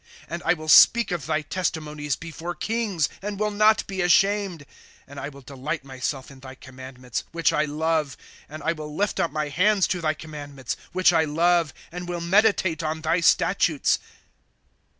[0.01, 4.65] ^ And I will speak of thy testimonies before kings, And will not be ashamed.
[4.85, 8.17] *' And I will delight myself in thy commandments, Which I love.
[8.19, 12.09] ^ And I will lift up my hands to thy commandments, Which I love, And
[12.09, 13.99] will meditate on thy statutes.